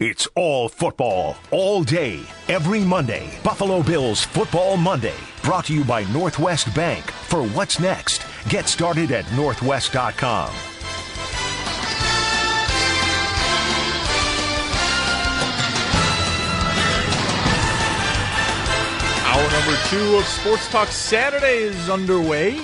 [0.00, 3.38] It's all football, all day, every Monday.
[3.44, 5.12] Buffalo Bills Football Monday.
[5.42, 7.04] Brought to you by Northwest Bank.
[7.10, 10.48] For what's next, get started at northwest.com.
[19.26, 22.58] Hour number two of Sports Talk Saturday is underway.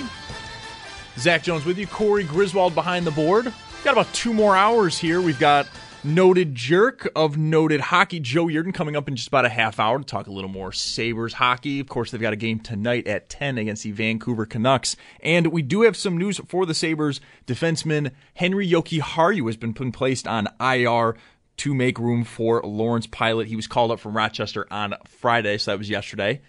[1.19, 3.53] Zach Jones with you, Corey Griswold behind the board.
[3.83, 5.21] Got about two more hours here.
[5.21, 5.67] We've got
[6.03, 9.97] noted jerk of noted hockey, Joe Yerdon, coming up in just about a half hour
[9.97, 11.79] to talk a little more Sabres hockey.
[11.79, 14.95] Of course, they've got a game tonight at 10 against the Vancouver Canucks.
[15.21, 17.19] And we do have some news for the Sabres.
[17.45, 21.15] Defenseman Henri Jokiharju has been placed on IR
[21.57, 23.47] to make room for Lawrence Pilut.
[23.47, 26.41] He was called up from Rochester on Friday, so that was yesterday.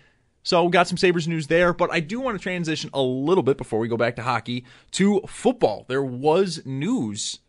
[0.43, 3.43] So we got some Sabres news there, but I do want to transition a little
[3.43, 5.85] bit before we go back to hockey to football.
[5.89, 7.41] There was news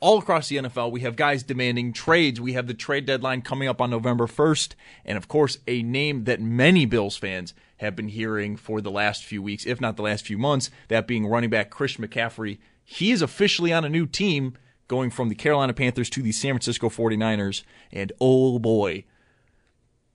[0.00, 0.90] all across the NFL.
[0.90, 2.40] We have guys demanding trades.
[2.40, 4.74] We have the trade deadline coming up on November 1st.
[5.04, 9.24] And of course, a name that many Bills fans have been hearing for the last
[9.24, 12.58] few weeks, if not the last few months, that being running back Christian McCaffrey.
[12.84, 14.56] He is officially on a new team
[14.88, 17.62] going from the Carolina Panthers to the San Francisco 49ers.
[17.92, 19.04] And oh boy,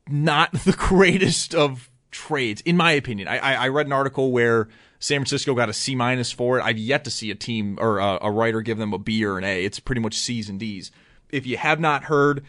[0.08, 3.28] not the greatest of trades, in my opinion.
[3.28, 6.64] I, I, I read an article where San Francisco got a C minus for it.
[6.64, 9.38] I've yet to see a team or a, a writer give them a B or
[9.38, 9.64] an A.
[9.64, 10.92] It's pretty much C's and D's.
[11.30, 12.44] If you have not heard,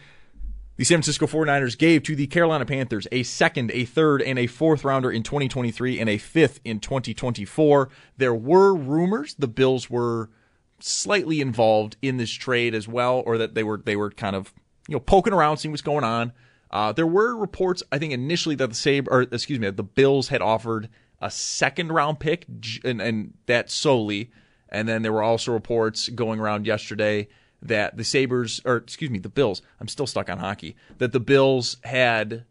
[0.77, 4.47] the San Francisco 49ers gave to the Carolina Panthers a second, a third, and a
[4.47, 7.89] fourth rounder in 2023 and a fifth in 2024.
[8.17, 10.29] There were rumors the Bills were
[10.79, 14.53] slightly involved in this trade as well, or that they were they were kind of
[14.87, 16.31] you know poking around, seeing what's going on.
[16.71, 20.27] Uh, there were reports, I think, initially that the Sabre, or excuse me, the Bills
[20.29, 20.89] had offered
[21.21, 22.45] a second round pick,
[22.83, 24.31] and, and that solely.
[24.69, 27.27] And then there were also reports going around yesterday
[27.61, 31.19] that the Sabres, or excuse me, the Bills, I'm still stuck on hockey, that the
[31.19, 32.45] Bills had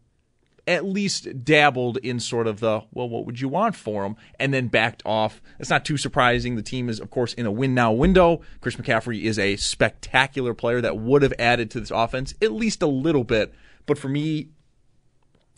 [0.67, 4.17] at least dabbled in sort of the, well, what would you want for them?
[4.37, 5.41] And then backed off.
[5.59, 6.57] It's not too surprising.
[6.57, 8.41] The team is, of course, in a win now window.
[8.59, 12.81] Chris McCaffrey is a spectacular player that would have added to this offense at least
[12.81, 13.53] a little bit
[13.87, 14.49] but for me,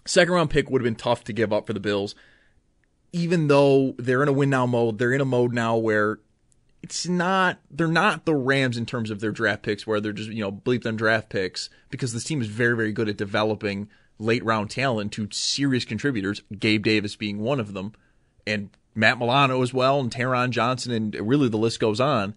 [0.06, 2.16] second round pick would have been tough to give up for the Bills,
[3.12, 4.98] even though they're in a win now mode.
[4.98, 6.20] They're in a mode now where
[6.82, 10.30] it's not they're not the Rams in terms of their draft picks where they're just
[10.30, 13.90] you know bleep them draft picks because this team is very very good at developing
[14.18, 16.42] late round talent to serious contributors.
[16.58, 17.94] Gabe Davis being one of them,
[18.46, 22.36] and Matt Milano as well, and Taron Johnson, and really the list goes on.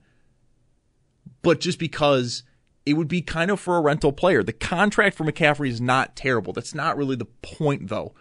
[1.42, 2.44] But just because
[2.84, 4.42] it would be kind of for a rental player.
[4.42, 6.52] The contract for McCaffrey is not terrible.
[6.52, 8.14] That's not really the point, though.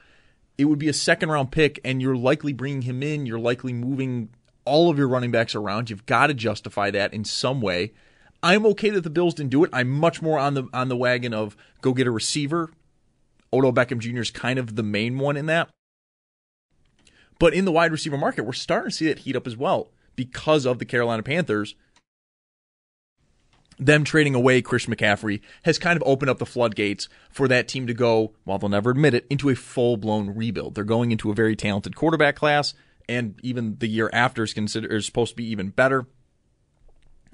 [0.57, 3.25] It would be a second round pick, and you're likely bringing him in.
[3.25, 4.29] You're likely moving
[4.65, 5.89] all of your running backs around.
[5.89, 7.93] You've got to justify that in some way.
[8.43, 9.69] I'm okay that the Bills didn't do it.
[9.73, 12.71] I'm much more on the on the wagon of go get a receiver.
[13.53, 14.21] Odell Beckham Jr.
[14.21, 15.69] is kind of the main one in that.
[17.39, 19.91] But in the wide receiver market, we're starting to see that heat up as well
[20.15, 21.75] because of the Carolina Panthers
[23.81, 27.87] them trading away Chris McCaffrey has kind of opened up the floodgates for that team
[27.87, 30.75] to go, while they'll never admit it, into a full blown rebuild.
[30.75, 32.75] They're going into a very talented quarterback class,
[33.09, 36.05] and even the year after is considered is supposed to be even better.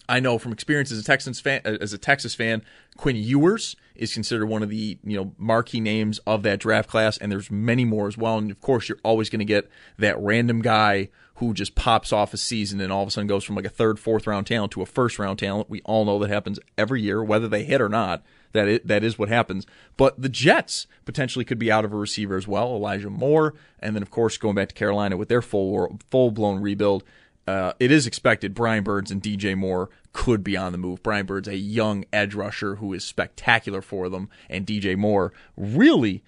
[0.09, 2.63] I know from experience as a Texans fan, as a Texas fan,
[2.95, 7.17] Quinn Ewers is considered one of the you know marquee names of that draft class,
[7.17, 8.37] and there's many more as well.
[8.37, 12.33] And of course, you're always going to get that random guy who just pops off
[12.33, 14.71] a season and all of a sudden goes from like a third, fourth round talent
[14.71, 15.69] to a first round talent.
[15.69, 18.23] We all know that happens every year, whether they hit or not.
[18.53, 19.67] That is, that is what happens.
[19.97, 23.95] But the Jets potentially could be out of a receiver as well, Elijah Moore, and
[23.95, 27.03] then of course going back to Carolina with their full full blown rebuild.
[27.47, 31.01] Uh, it is expected Brian Burns and DJ Moore could be on the move.
[31.01, 36.23] Brian Burns, a young edge rusher who is spectacular for them, and DJ Moore really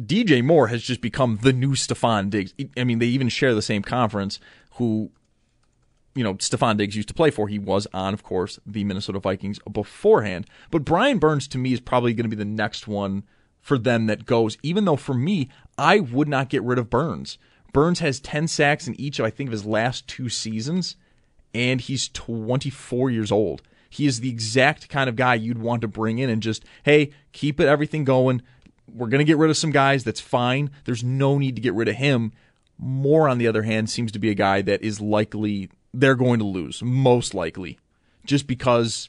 [0.00, 2.54] DJ Moore has just become the new Stefon Diggs.
[2.76, 4.40] I mean, they even share the same conference.
[4.76, 5.10] Who,
[6.14, 7.48] you know, Stefon Diggs used to play for.
[7.48, 10.46] He was on, of course, the Minnesota Vikings beforehand.
[10.70, 13.24] But Brian Burns to me is probably going to be the next one
[13.60, 14.56] for them that goes.
[14.62, 17.36] Even though for me, I would not get rid of Burns.
[17.72, 20.96] Burns has 10 sacks in each of I think of his last two seasons,
[21.54, 23.62] and he's 24 years old.
[23.88, 27.10] He is the exact kind of guy you'd want to bring in and just, hey,
[27.32, 28.42] keep it everything going.
[28.92, 30.04] We're going to get rid of some guys.
[30.04, 30.70] That's fine.
[30.84, 32.32] There's no need to get rid of him.
[32.78, 36.38] Moore, on the other hand, seems to be a guy that is likely they're going
[36.38, 37.78] to lose, most likely,
[38.24, 39.08] just because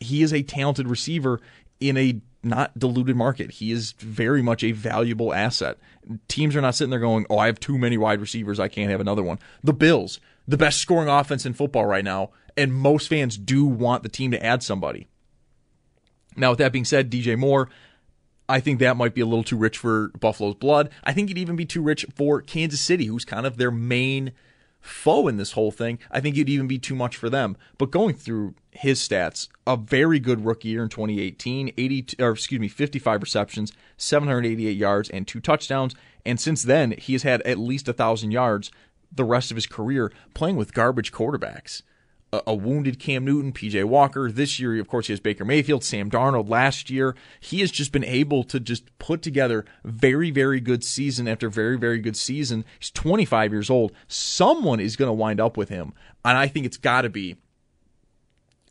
[0.00, 1.40] he is a talented receiver
[1.80, 3.52] in a not diluted market.
[3.52, 5.78] He is very much a valuable asset.
[6.28, 8.58] Teams are not sitting there going, "Oh, I have too many wide receivers.
[8.58, 12.30] I can't have another one." The Bills, the best scoring offense in football right now,
[12.56, 15.06] and most fans do want the team to add somebody.
[16.36, 17.68] Now, with that being said, DJ Moore,
[18.48, 20.90] I think that might be a little too rich for Buffalo's blood.
[21.04, 24.32] I think it'd even be too rich for Kansas City, who's kind of their main
[24.82, 25.98] foe in this whole thing.
[26.10, 27.56] I think it'd even be too much for them.
[27.78, 32.60] But going through his stats, a very good rookie year in 2018, 80 or excuse
[32.60, 35.94] me, 55 receptions, 788 yards and two touchdowns,
[36.26, 38.70] and since then he has had at least a 1000 yards
[39.14, 41.82] the rest of his career playing with garbage quarterbacks
[42.32, 44.30] a, wounded Cam Newton, PJ Walker.
[44.32, 46.48] This year, of course, he has Baker Mayfield, Sam Darnold.
[46.48, 51.28] Last year, he has just been able to just put together very, very good season
[51.28, 52.64] after very, very good season.
[52.78, 53.92] He's 25 years old.
[54.08, 55.92] Someone is going to wind up with him,
[56.24, 57.36] and I think it's got to be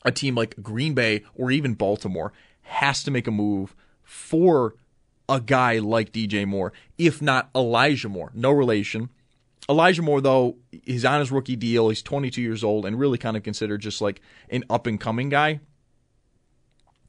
[0.03, 4.75] a team like Green Bay or even Baltimore has to make a move for
[5.29, 8.31] a guy like DJ Moore, if not Elijah Moore.
[8.33, 9.09] No relation
[9.69, 11.89] Elijah Moore, though, he's on his rookie deal.
[11.89, 15.29] He's 22 years old and really kind of considered just like an up and coming
[15.29, 15.59] guy.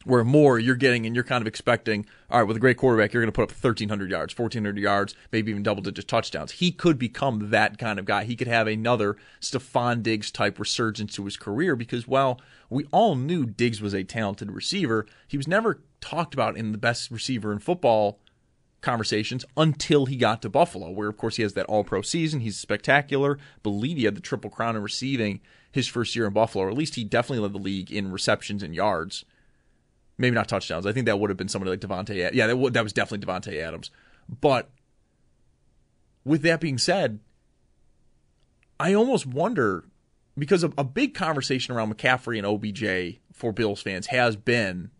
[0.04, 3.12] Where Moore, you're getting and you're kind of expecting, all right, with a great quarterback,
[3.12, 6.52] you're going to put up 1,300 yards, 1,400 yards, maybe even double digit touchdowns.
[6.52, 8.24] He could become that kind of guy.
[8.24, 13.14] He could have another Stefon Diggs type resurgence to his career because, well, we all
[13.14, 15.06] knew Diggs was a talented receiver.
[15.28, 18.18] He was never talked about in the best receiver in football
[18.82, 22.40] conversations until he got to Buffalo, where of course he has that All Pro season.
[22.40, 23.38] He's spectacular.
[23.62, 25.40] Believe he had the triple crown in receiving
[25.70, 28.62] his first year in Buffalo, or at least he definitely led the league in receptions
[28.62, 29.24] and yards.
[30.18, 30.84] Maybe not touchdowns.
[30.84, 32.14] I think that would have been somebody like Davante.
[32.34, 33.90] Yeah, that, w- that was definitely Davante Adams.
[34.28, 34.70] But
[36.24, 37.20] with that being said,
[38.78, 39.84] I almost wonder
[40.36, 44.90] because a, a big conversation around McCaffrey and OBJ for Bills fans has been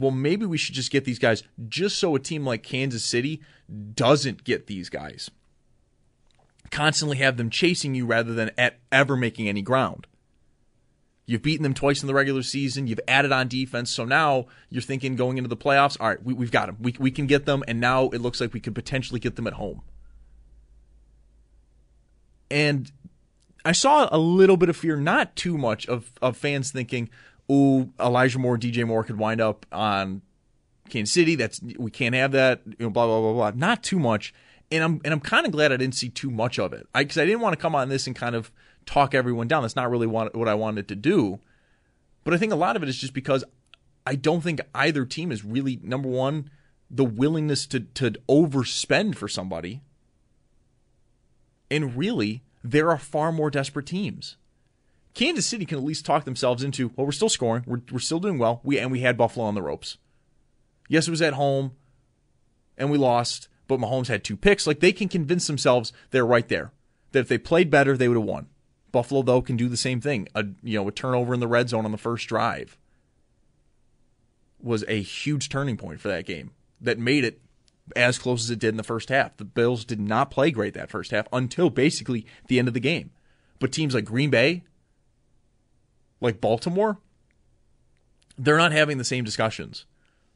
[0.00, 3.40] well, maybe we should just get these guys just so a team like Kansas City
[3.94, 5.30] doesn't get these guys.
[6.70, 10.06] Constantly have them chasing you rather than at ever making any ground.
[11.26, 12.88] You've beaten them twice in the regular season.
[12.88, 13.90] You've added on defense.
[13.90, 16.76] So now you're thinking going into the playoffs, all right, we, have got them.
[16.80, 17.62] We, we can get them.
[17.68, 19.82] And now it looks like we could potentially get them at home.
[22.50, 22.90] And
[23.64, 27.10] I saw a little bit of fear, not too much, of, of fans thinking,
[27.50, 30.22] ooh, Elijah Moore, DJ Moore could wind up on
[30.88, 31.34] Kansas City.
[31.34, 32.62] That's we can't have that.
[32.66, 33.52] You know, blah blah blah blah.
[33.54, 34.34] Not too much,
[34.70, 36.86] and I'm and I'm kind of glad I didn't see too much of it.
[36.94, 38.50] Because I, I, didn't want to come on this and kind of
[38.86, 39.62] talk everyone down.
[39.62, 41.40] That's not really what, what I wanted to do.
[42.24, 43.44] But I think a lot of it is just because
[44.06, 46.50] I don't think either team is really number one
[46.90, 49.80] the willingness to to overspend for somebody.
[51.70, 54.36] And really, there are far more desperate teams.
[55.14, 58.20] Kansas City can at least talk themselves into, well, we're still scoring, we're, we're still
[58.20, 59.98] doing well, we and we had Buffalo on the ropes.
[60.88, 61.72] Yes, it was at home,
[62.76, 64.66] and we lost, but Mahomes had two picks.
[64.66, 66.72] Like they can convince themselves they're right there.
[67.12, 68.48] That if they played better, they would have won.
[68.92, 70.28] Buffalo though can do the same thing.
[70.34, 72.76] A you know a turnover in the red zone on the first drive
[74.60, 76.50] was a huge turning point for that game
[76.80, 77.40] that made it
[77.96, 79.36] as close as it did in the first half.
[79.36, 82.80] The Bills did not play great that first half until basically the end of the
[82.80, 83.10] game.
[83.58, 84.64] But teams like Green Bay,
[86.20, 86.98] like Baltimore,
[88.38, 89.84] they're not having the same discussions.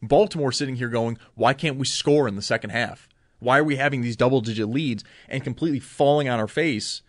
[0.03, 3.09] Baltimore sitting here going, why can't we score in the second half?
[3.39, 7.03] Why are we having these double digit leads and completely falling on our face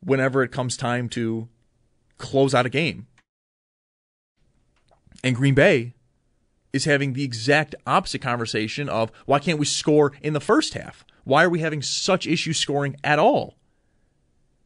[0.00, 1.48] whenever it comes time to
[2.18, 3.06] close out a game?
[5.24, 5.94] And Green Bay
[6.72, 11.04] is having the exact opposite conversation of why can't we score in the first half?
[11.24, 13.56] Why are we having such issues scoring at all?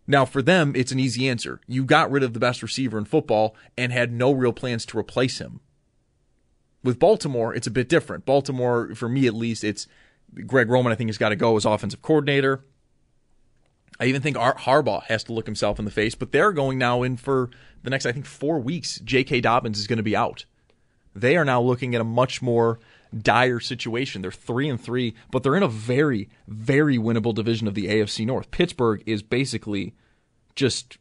[0.07, 1.61] Now, for them, it's an easy answer.
[1.67, 4.99] You got rid of the best receiver in football and had no real plans to
[4.99, 5.61] replace him.
[6.85, 8.25] With Baltimore, it's a bit different.
[8.25, 9.89] Baltimore, for me at least, it's
[10.47, 12.65] Greg Roman, I think, has got to go as offensive coordinator.
[13.99, 16.79] I even think Art Harbaugh has to look himself in the face, but they're going
[16.79, 17.51] now in for
[17.83, 19.01] the next, I think, four weeks.
[19.01, 19.41] J.K.
[19.41, 20.45] Dobbins is going to be out.
[21.15, 22.79] They are now looking at a much more
[23.17, 24.23] dire situation.
[24.23, 28.27] They're three and three, but they're in a very, very winnable division of the AFC
[28.27, 28.51] North.
[28.51, 29.95] Pittsburgh is basically
[30.55, 30.99] just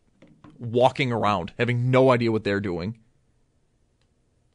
[0.60, 2.98] walking around, having no idea what they're doing.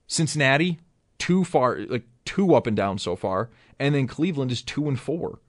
[0.06, 0.80] Cincinnati,
[1.18, 4.98] too far, like two up and down so far, and then Cleveland is two and
[4.98, 5.40] four.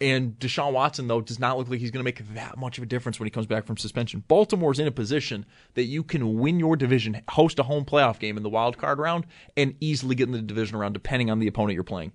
[0.00, 2.84] And Deshaun Watson, though, does not look like he's going to make that much of
[2.84, 4.24] a difference when he comes back from suspension.
[4.28, 8.36] Baltimore's in a position that you can win your division, host a home playoff game
[8.36, 9.26] in the wild card round,
[9.56, 12.12] and easily get in the division round, depending on the opponent you're playing.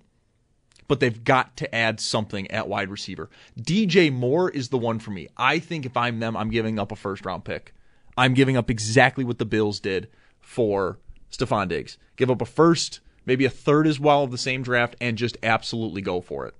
[0.86, 3.30] But they've got to add something at wide receiver.
[3.60, 5.26] DJ Moore is the one for me.
[5.36, 7.74] I think if I'm them, I'm giving up a first round pick.
[8.16, 10.08] I'm giving up exactly what the Bills did
[10.40, 10.98] for
[11.32, 11.98] Stefon Diggs.
[12.16, 15.36] Give up a first, maybe a third as well of the same draft, and just
[15.42, 16.54] absolutely go for it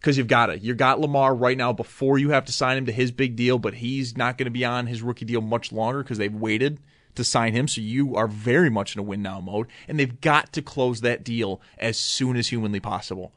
[0.00, 0.62] because you've got it.
[0.62, 3.58] You got Lamar right now before you have to sign him to his big deal,
[3.58, 6.78] but he's not going to be on his rookie deal much longer because they've waited
[7.16, 7.66] to sign him.
[7.66, 11.00] So you are very much in a win now mode, and they've got to close
[11.00, 13.32] that deal as soon as humanly possible.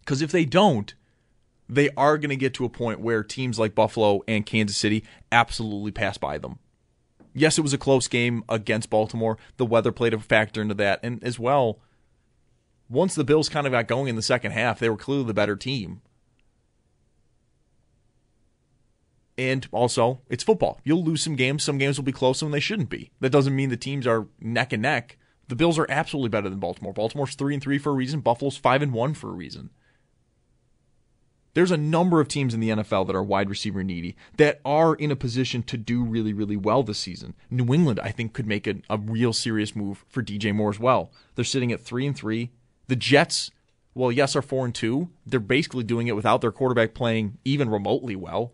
[0.00, 0.94] Because if they don't,
[1.68, 5.04] they are going to get to a point where teams like Buffalo and Kansas City
[5.30, 6.58] absolutely pass by them.
[7.34, 9.38] Yes, it was a close game against Baltimore.
[9.56, 11.78] The weather played a factor into that, and as well
[12.92, 15.34] once the Bills kind of got going in the second half, they were clearly the
[15.34, 16.02] better team.
[19.38, 20.78] And also, it's football.
[20.84, 21.62] You'll lose some games.
[21.64, 23.10] Some games will be close when they shouldn't be.
[23.20, 25.16] That doesn't mean the teams are neck and neck.
[25.48, 26.92] The Bills are absolutely better than Baltimore.
[26.92, 28.20] Baltimore's three and three for a reason.
[28.20, 29.70] Buffalo's five and one for a reason.
[31.54, 34.94] There's a number of teams in the NFL that are wide receiver needy that are
[34.94, 37.34] in a position to do really, really well this season.
[37.50, 40.80] New England, I think, could make a, a real serious move for DJ Moore as
[40.80, 41.10] well.
[41.34, 42.52] They're sitting at three and three.
[42.92, 43.50] The Jets,
[43.94, 45.08] well, yes, are four and two.
[45.24, 48.52] They're basically doing it without their quarterback playing even remotely well.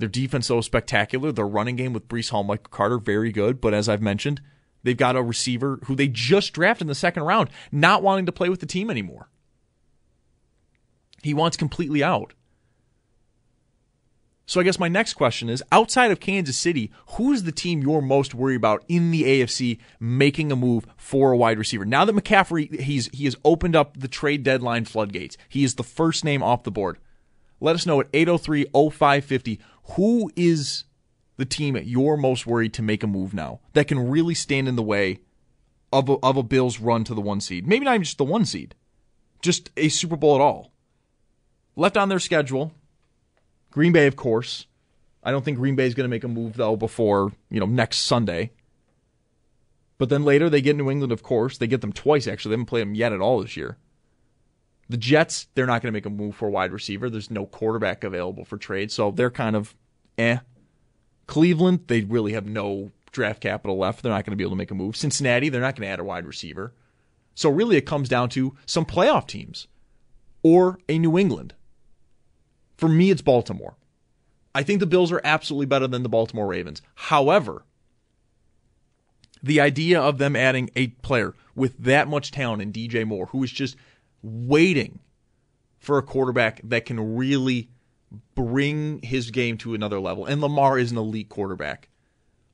[0.00, 1.30] Their defense is spectacular.
[1.30, 3.60] Their running game with Breece Hall, Michael Carter, very good.
[3.60, 4.40] But as I've mentioned,
[4.82, 8.32] they've got a receiver who they just drafted in the second round, not wanting to
[8.32, 9.28] play with the team anymore.
[11.22, 12.34] He wants completely out.
[14.48, 18.00] So I guess my next question is outside of Kansas City, who's the team you're
[18.00, 21.84] most worried about in the AFC making a move for a wide receiver?
[21.84, 25.36] Now that McCaffrey he's he has opened up the trade deadline floodgates.
[25.48, 26.98] He is the first name off the board.
[27.60, 29.58] Let us know at 803-0550
[29.96, 30.84] who is
[31.36, 34.76] the team you're most worried to make a move now that can really stand in
[34.76, 35.18] the way
[35.92, 37.66] of a, of a Bills run to the one seed.
[37.66, 38.76] Maybe not even just the one seed.
[39.42, 40.72] Just a Super Bowl at all.
[41.74, 42.72] Left on their schedule,
[43.76, 44.64] Green Bay, of course.
[45.22, 47.66] I don't think Green Bay is going to make a move though before you know
[47.66, 48.52] next Sunday.
[49.98, 51.58] But then later they get New England, of course.
[51.58, 52.48] They get them twice actually.
[52.48, 53.76] They haven't played them yet at all this year.
[54.88, 57.10] The Jets, they're not going to make a move for a wide receiver.
[57.10, 59.74] There's no quarterback available for trade, so they're kind of
[60.16, 60.38] eh.
[61.26, 64.02] Cleveland, they really have no draft capital left.
[64.02, 64.96] They're not going to be able to make a move.
[64.96, 66.72] Cincinnati, they're not going to add a wide receiver.
[67.34, 69.66] So really, it comes down to some playoff teams
[70.42, 71.52] or a New England.
[72.76, 73.76] For me, it's Baltimore.
[74.54, 76.80] I think the Bills are absolutely better than the Baltimore Ravens.
[76.94, 77.64] However,
[79.42, 83.42] the idea of them adding a player with that much talent in DJ Moore, who
[83.42, 83.76] is just
[84.22, 85.00] waiting
[85.78, 87.70] for a quarterback that can really
[88.34, 90.26] bring his game to another level.
[90.26, 91.88] And Lamar is an elite quarterback.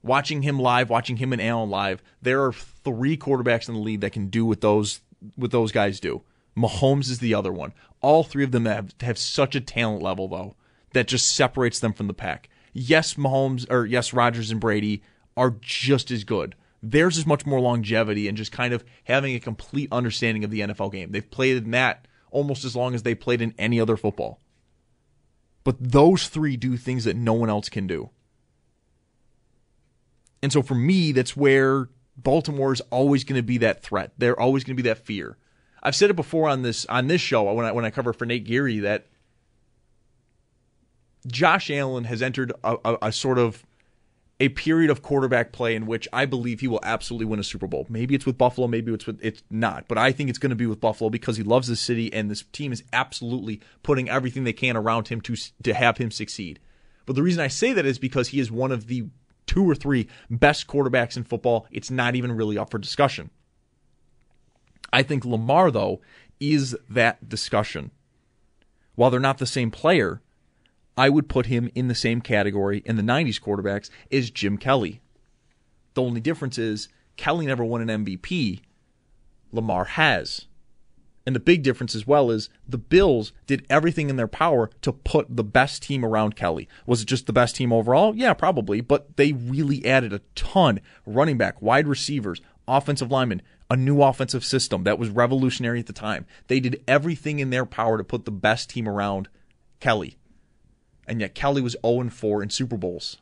[0.02, 4.00] Watching him live, watching him and Allen live, there are three quarterbacks in the league
[4.00, 5.00] that can do what those
[5.36, 6.22] what those guys do.
[6.56, 7.72] Mahomes is the other one.
[8.00, 10.56] All three of them have, have such a talent level, though,
[10.92, 12.48] that just separates them from the pack.
[12.72, 15.02] Yes, Mahomes, or yes, Rodgers and Brady
[15.36, 16.54] are just as good.
[16.82, 20.60] Theirs is much more longevity and just kind of having a complete understanding of the
[20.60, 21.12] NFL game.
[21.12, 24.40] They've played in that almost as long as they played in any other football.
[25.64, 28.10] But those three do things that no one else can do.
[30.42, 34.12] And so for me, that's where Baltimore is always going to be that threat.
[34.18, 35.36] They're always going to be that fear.
[35.82, 38.24] I've said it before on this on this show when I when I cover for
[38.24, 39.06] Nate Geary that
[41.26, 43.64] Josh Allen has entered a, a, a, sort of
[44.40, 47.68] a period of quarterback play in which I believe he will absolutely win a Super
[47.68, 47.86] Bowl.
[47.88, 50.56] Maybe it's with Buffalo, maybe it's with it's not, but I think it's going to
[50.56, 54.44] be with Buffalo because he loves the city and this team is absolutely putting everything
[54.44, 56.60] they can around him to to have him succeed.
[57.06, 59.06] But the reason I say that is because he is one of the
[59.46, 61.66] two or three best quarterbacks in football.
[61.70, 63.30] It's not even really up for discussion.
[64.92, 66.00] I think Lamar, though,
[66.40, 67.90] is that discussion.
[68.94, 70.20] While they're not the same player,
[70.96, 75.00] I would put him in the same category in the 90s quarterbacks as Jim Kelly.
[75.94, 78.60] The only difference is Kelly never won an MVP,
[79.50, 80.46] Lamar has.
[81.24, 84.92] And the big difference as well is the Bills did everything in their power to
[84.92, 86.68] put the best team around Kelly.
[86.84, 88.14] Was it just the best team overall?
[88.16, 93.76] Yeah, probably, but they really added a ton running back, wide receivers, offensive linemen, a
[93.76, 96.26] new offensive system that was revolutionary at the time.
[96.48, 99.30] They did everything in their power to put the best team around
[99.80, 100.18] Kelly.
[101.08, 103.16] And yet Kelly was 0 4 in Super Bowls.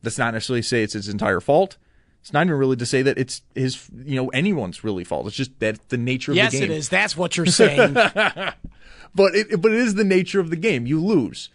[0.00, 1.76] That's not necessarily to say it's his entire fault.
[2.22, 5.26] It's not even really to say that it's his, you know, anyone's really fault.
[5.26, 6.70] It's just that the nature of yes, the game.
[6.70, 6.88] Yes, it is.
[6.88, 7.92] That's what you're saying.
[9.14, 10.86] but it but it is the nature of the game.
[10.86, 11.50] You lose.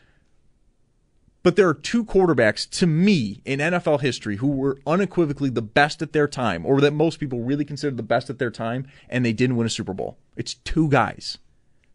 [1.41, 6.01] But there are two quarterbacks to me in NFL history who were unequivocally the best
[6.01, 9.25] at their time, or that most people really consider the best at their time, and
[9.25, 10.17] they didn't win a Super Bowl.
[10.35, 11.37] It's two guys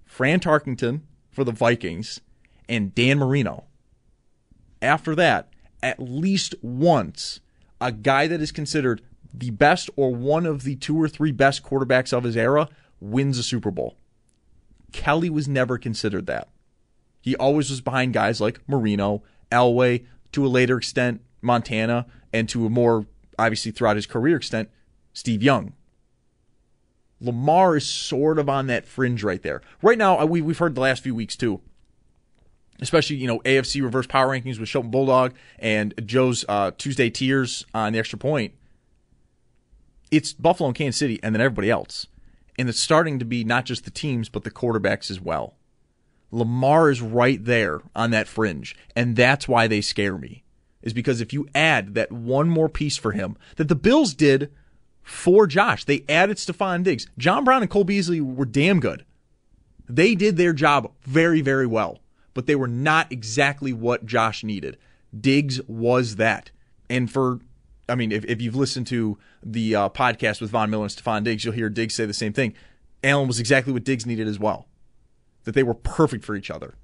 [0.06, 2.20] Fran Tarkenton for the Vikings
[2.68, 3.64] and Dan Marino.
[4.80, 5.50] After that,
[5.82, 7.40] at least once,
[7.80, 11.62] a guy that is considered the best or one of the two or three best
[11.62, 12.68] quarterbacks of his era
[13.00, 13.96] wins a Super Bowl.
[14.92, 16.48] Kelly was never considered that.
[17.20, 19.22] He always was behind guys like Marino,
[19.54, 23.06] Elway, to a later extent, Montana, and to a more,
[23.38, 24.68] obviously, throughout his career extent,
[25.12, 25.72] Steve Young.
[27.20, 29.62] Lamar is sort of on that fringe right there.
[29.80, 31.60] Right now, we, we've heard the last few weeks too,
[32.80, 37.64] especially, you know, AFC reverse power rankings with Shelton Bulldog and Joe's uh, Tuesday Tears
[37.72, 38.52] on the extra point.
[40.10, 42.08] It's Buffalo and Kansas City and then everybody else.
[42.58, 45.54] And it's starting to be not just the teams, but the quarterbacks as well.
[46.34, 48.74] Lamar is right there on that fringe.
[48.96, 50.42] And that's why they scare me.
[50.82, 54.50] Is because if you add that one more piece for him that the Bills did
[55.02, 57.06] for Josh, they added Stefon Diggs.
[57.16, 59.04] John Brown and Cole Beasley were damn good.
[59.88, 62.00] They did their job very, very well,
[62.34, 64.76] but they were not exactly what Josh needed.
[65.18, 66.50] Diggs was that.
[66.90, 67.38] And for,
[67.88, 71.22] I mean, if, if you've listened to the uh, podcast with Von Miller and Stefon
[71.22, 72.54] Diggs, you'll hear Diggs say the same thing.
[73.04, 74.66] Allen was exactly what Diggs needed as well
[75.44, 76.74] that they were perfect for each other.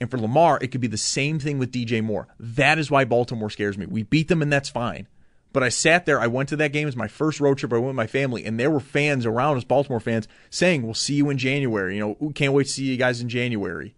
[0.00, 2.28] And for Lamar, it could be the same thing with DJ Moore.
[2.38, 3.86] That is why Baltimore scares me.
[3.86, 5.08] We beat them, and that's fine.
[5.52, 6.20] But I sat there.
[6.20, 6.82] I went to that game.
[6.82, 7.72] It was my first road trip.
[7.72, 10.94] I went with my family, and there were fans around us, Baltimore fans, saying, "We'll
[10.94, 11.96] see you in January.
[11.96, 13.94] You know, can't wait to see you guys in January."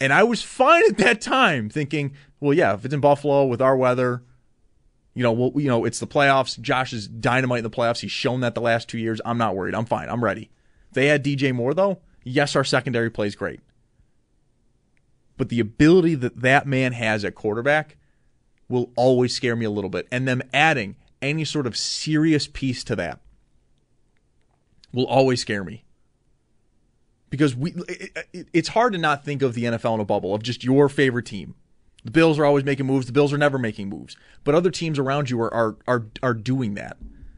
[0.00, 3.62] And I was fine at that time, thinking, "Well, yeah, if it's in Buffalo with
[3.62, 4.22] our weather,
[5.14, 6.60] you know, well, you know, it's the playoffs.
[6.60, 8.00] Josh is dynamite in the playoffs.
[8.00, 9.20] He's shown that the last two years.
[9.24, 9.76] I'm not worried.
[9.76, 10.08] I'm fine.
[10.08, 10.50] I'm ready."
[10.92, 12.00] They had DJ Moore, though.
[12.24, 13.60] Yes, our secondary plays great.
[15.36, 17.96] But the ability that that man has at quarterback
[18.68, 20.06] will always scare me a little bit.
[20.12, 23.20] And them adding any sort of serious piece to that
[24.92, 25.84] will always scare me.
[27.30, 30.34] Because we, it, it, it's hard to not think of the NFL in a bubble
[30.34, 31.54] of just your favorite team.
[32.04, 33.06] The Bills are always making moves.
[33.06, 34.16] The Bills are never making moves.
[34.42, 36.96] But other teams around you are are are, are doing that.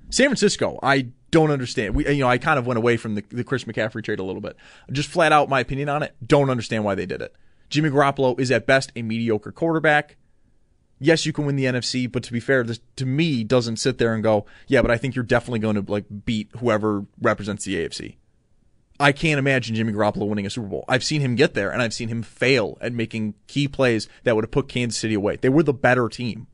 [0.09, 1.97] San Francisco, I don't understand.
[1.97, 4.23] We, you know, I kind of went away from the, the Chris McCaffrey trade a
[4.23, 4.57] little bit.
[4.93, 6.15] Just flat out my opinion on it.
[6.25, 7.35] Don't understand why they did it.
[7.69, 10.17] Jimmy Garoppolo is at best a mediocre quarterback.
[11.01, 13.99] Yes, you can win the NFC, but to be fair, this to me doesn't sit
[13.99, 17.65] there and go, yeah, but I think you're definitely going to like beat whoever represents
[17.65, 18.17] the AFC.
[19.01, 20.85] I can't imagine Jimmy Garoppolo winning a Super Bowl.
[20.87, 24.37] I've seen him get there, and I've seen him fail at making key plays that
[24.37, 25.37] would have put Kansas City away.
[25.37, 26.47] They were the better team.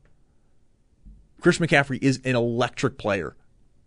[1.41, 3.35] Chris McCaffrey is an electric player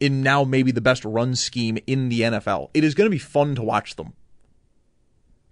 [0.01, 2.71] in now maybe the best run scheme in the NFL.
[2.75, 4.15] It is going to be fun to watch them.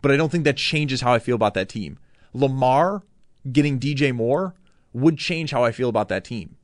[0.02, 1.98] But I don't think that changes how I feel about that team.
[2.32, 3.02] Lamar
[3.50, 4.54] getting DJ Moore
[4.92, 6.56] would change how I feel about that team.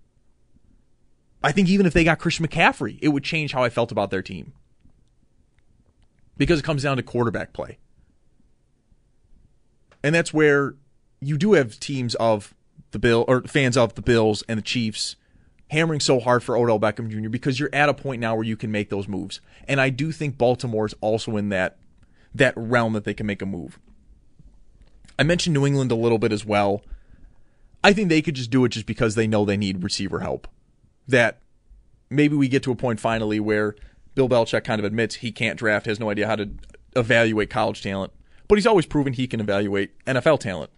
[1.43, 4.11] I think even if they got Chris McCaffrey, it would change how I felt about
[4.11, 4.53] their team.
[6.37, 7.79] Because it comes down to quarterback play.
[10.03, 10.75] And that's where
[11.21, 12.55] you do have teams of
[12.91, 15.17] the Bill or fans of the Bills and the Chiefs
[15.69, 17.29] hammering so hard for Odell Beckham Jr.
[17.29, 19.41] because you're at a point now where you can make those moves.
[19.67, 21.79] And I do think Baltimore is also in that
[22.35, 23.79] that realm that they can make a move.
[25.19, 26.83] I mentioned New England a little bit as well.
[27.83, 30.47] I think they could just do it just because they know they need receiver help.
[31.09, 31.41] That
[32.11, 33.75] maybe we get to a point finally where
[34.15, 36.51] Bill Belichick kind of admits he can't draft, has no idea how to
[36.95, 38.13] evaluate college talent,
[38.49, 40.71] but he's always proven he can evaluate NFL talent.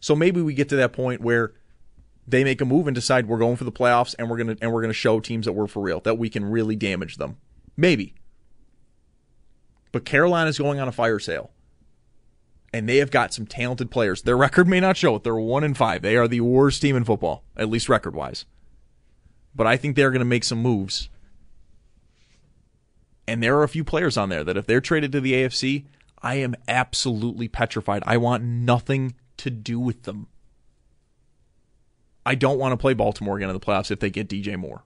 [0.00, 1.52] So maybe we get to that point where
[2.26, 4.72] they make a move and decide we're going for the playoffs and we're gonna and
[4.72, 7.36] we're gonna show teams that we're for real that we can really damage them.
[7.76, 8.14] Maybe.
[9.92, 11.50] But Carolina's going on a fire sale.
[12.74, 14.22] And they have got some talented players.
[14.22, 15.24] Their record may not show it.
[15.24, 16.00] They're one in five.
[16.00, 18.46] They are the worst team in football, at least record wise.
[19.54, 21.10] But I think they're going to make some moves.
[23.28, 25.84] And there are a few players on there that if they're traded to the AFC,
[26.22, 28.02] I am absolutely petrified.
[28.06, 30.28] I want nothing to do with them.
[32.24, 34.84] I don't want to play Baltimore again in the playoffs if they get DJ Moore.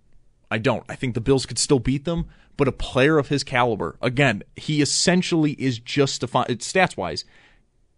[0.50, 0.84] I don't.
[0.88, 4.42] I think the Bills could still beat them, but a player of his caliber, again,
[4.54, 7.24] he essentially is just Stefon, stats wise.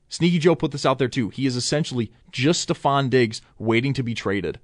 [0.08, 1.28] Sneaky Joe put this out there too.
[1.28, 4.58] He is essentially just Stefon Diggs waiting to be traded.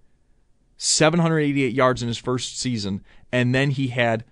[0.78, 4.24] 788 yards in his first season, and then he had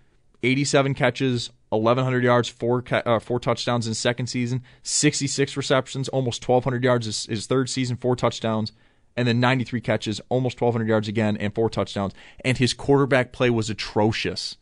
[0.43, 6.83] 87 catches, 1,100 yards, four uh, four touchdowns in second season, 66 receptions, almost 1,200
[6.83, 8.73] yards his, his third season, four touchdowns
[9.17, 12.15] and then 93 catches, almost 1,200 yards again, and four touchdowns.
[12.45, 14.57] And his quarterback play was atrocious.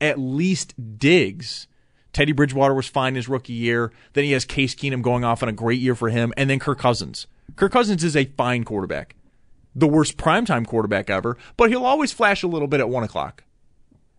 [0.00, 1.66] At least Diggs,
[2.12, 3.92] Teddy Bridgewater was fine his rookie year.
[4.12, 6.58] Then he has Case Keenum going off on a great year for him, and then
[6.58, 7.26] Kirk Cousins.
[7.56, 9.16] Kirk Cousins is a fine quarterback,
[9.74, 13.44] the worst primetime quarterback ever, but he'll always flash a little bit at one o'clock.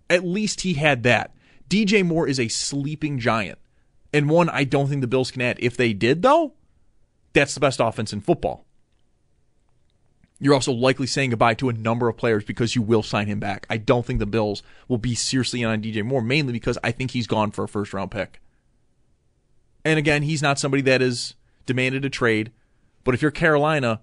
[0.10, 1.34] At least he had that.
[1.70, 3.60] DJ Moore is a sleeping giant,
[4.12, 5.58] and one I don't think the Bills can add.
[5.60, 6.54] If they did, though,
[7.34, 8.66] that's the best offense in football.
[10.40, 13.40] You're also likely saying goodbye to a number of players because you will sign him
[13.40, 13.66] back.
[13.70, 16.92] I don't think the Bills will be seriously in on DJ Moore, mainly because I
[16.92, 18.40] think he's gone for a first round pick.
[19.84, 22.52] And again, he's not somebody that is demanded a trade.
[23.04, 24.02] But if you're Carolina,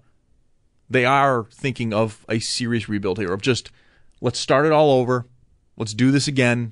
[0.89, 3.71] they are thinking of a serious rebuild here of just
[4.21, 5.25] let's start it all over.
[5.75, 6.71] Let's do this again.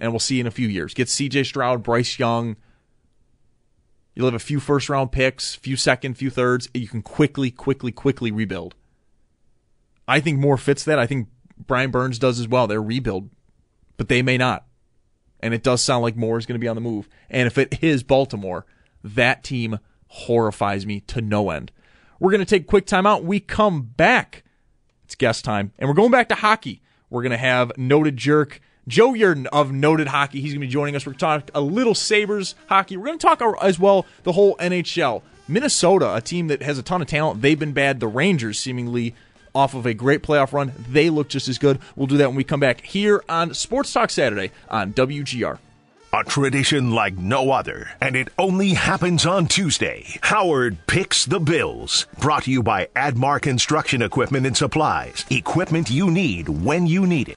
[0.00, 0.92] And we'll see in a few years.
[0.92, 2.56] Get CJ Stroud, Bryce Young,
[4.16, 6.70] You'll have a few first round picks, few second, few thirds.
[6.72, 8.74] You can quickly, quickly, quickly rebuild.
[10.08, 10.98] I think Moore fits that.
[10.98, 12.66] I think Brian Burns does as well.
[12.66, 13.28] They're rebuild,
[13.98, 14.66] but they may not.
[15.40, 17.10] And it does sound like Moore is going to be on the move.
[17.28, 18.64] And if it is Baltimore,
[19.04, 21.70] that team horrifies me to no end.
[22.18, 23.22] We're going to take quick time out.
[23.22, 24.44] We come back.
[25.04, 25.72] It's guest time.
[25.78, 26.80] And we're going back to hockey.
[27.10, 30.40] We're going to have noted jerk Joe Yerdon of Noted Hockey.
[30.40, 31.04] He's going to be joining us.
[31.04, 32.96] We're going to talk a little Sabres hockey.
[32.96, 35.22] We're going to talk as well the whole NHL.
[35.48, 37.98] Minnesota, a team that has a ton of talent, they've been bad.
[37.98, 39.14] The Rangers, seemingly
[39.54, 41.80] off of a great playoff run, they look just as good.
[41.96, 45.58] We'll do that when we come back here on Sports Talk Saturday on WGR.
[46.12, 50.18] A tradition like no other, and it only happens on Tuesday.
[50.22, 52.06] Howard picks the Bills.
[52.20, 55.26] Brought to you by Admar Construction Equipment and Supplies.
[55.28, 57.34] Equipment you need when you need it.